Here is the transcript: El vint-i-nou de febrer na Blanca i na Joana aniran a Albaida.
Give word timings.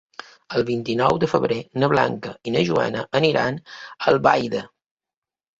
El 0.59 0.63
vint-i-nou 0.69 1.19
de 1.23 1.27
febrer 1.33 1.57
na 1.83 1.89
Blanca 1.93 2.33
i 2.47 2.53
na 2.57 2.63
Joana 2.71 3.05
aniran 3.21 3.63
a 3.67 3.69
Albaida. 4.15 4.65